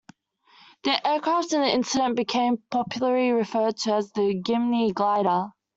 The 0.83 1.07
aircraft 1.07 1.53
in 1.53 1.61
the 1.61 1.71
incident 1.71 2.15
became 2.15 2.57
popularly 2.71 3.29
referred 3.33 3.77
to 3.81 3.93
as 3.93 4.11
the 4.13 4.33
Gimli 4.33 4.93
Glider. 4.93 5.49